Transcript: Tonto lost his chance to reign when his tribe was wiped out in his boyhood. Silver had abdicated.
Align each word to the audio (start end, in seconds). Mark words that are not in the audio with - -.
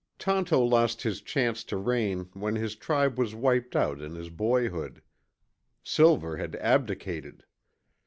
Tonto 0.17 0.57
lost 0.59 1.03
his 1.03 1.21
chance 1.21 1.63
to 1.65 1.77
reign 1.77 2.27
when 2.33 2.55
his 2.55 2.75
tribe 2.75 3.19
was 3.19 3.35
wiped 3.35 3.75
out 3.75 4.01
in 4.01 4.15
his 4.15 4.31
boyhood. 4.31 5.03
Silver 5.83 6.37
had 6.37 6.55
abdicated. 6.55 7.43